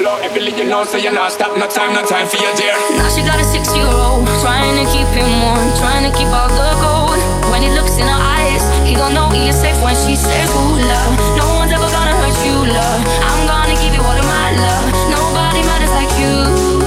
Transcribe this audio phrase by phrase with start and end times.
[0.00, 0.16] flow.
[0.24, 1.52] If you leave, you know, so you're not stop.
[1.60, 2.72] No time, no time for your dear.
[2.96, 6.32] Now she got a six year old, trying to keep him warm, trying to keep
[6.32, 7.20] all the gold.
[7.52, 10.48] When he looks in her eyes, he gon' know he is safe when she says,
[10.56, 11.12] Ooh, love.
[11.36, 13.00] No one's ever gonna hurt you, love.
[13.28, 14.84] I'm gonna give you all of my love.
[15.12, 16.79] Nobody matters like you.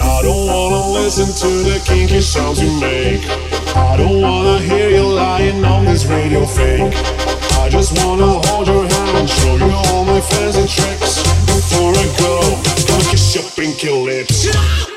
[0.00, 3.28] I don't wanna listen to the kinky sounds you make.
[3.76, 6.94] I don't wanna hear you lying on this radio fake.
[7.58, 11.22] I just wanna hold your hand and show you all my fancy tricks.
[11.44, 12.40] Before I go,
[12.86, 14.91] come kiss your pinky lips.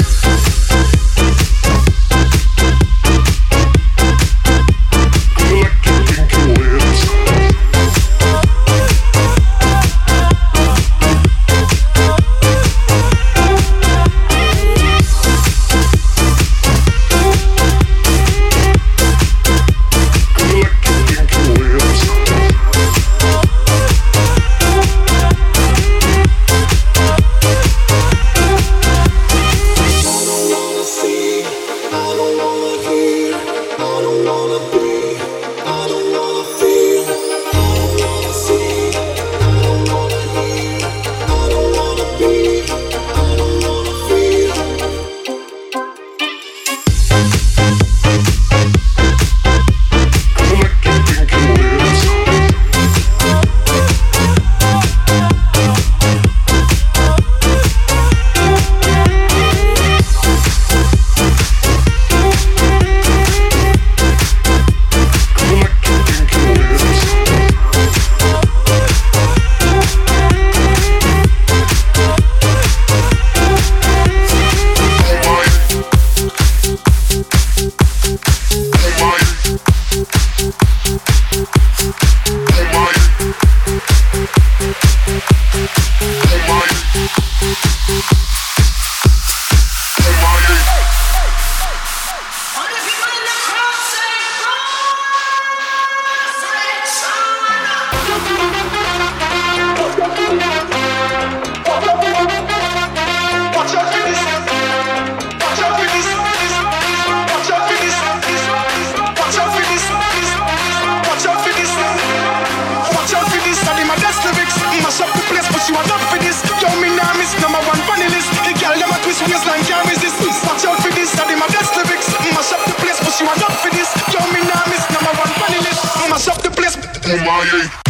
[127.26, 127.85] Flying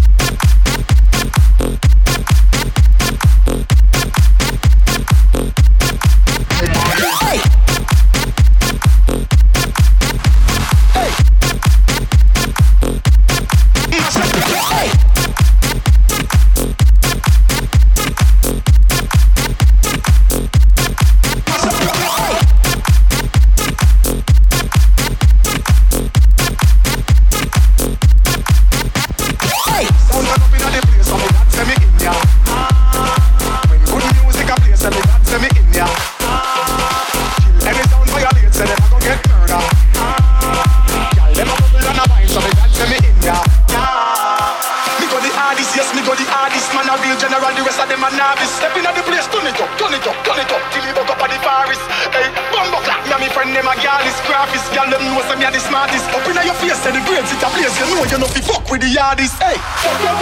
[55.39, 56.05] me a the smartest.
[56.11, 57.79] Up your face, and the grades it a place.
[57.79, 59.33] You know you no fi fuck with the yardies.
[59.39, 59.57] Hey.
[59.83, 60.19] Fuck up.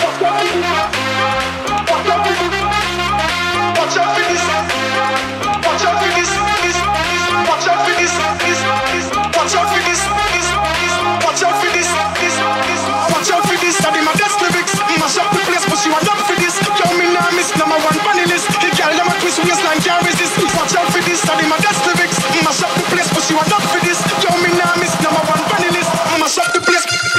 [0.00, 0.28] Fuck
[1.88, 2.26] up.
[2.26, 2.63] Fuck up.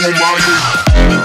[0.05, 1.24] on my.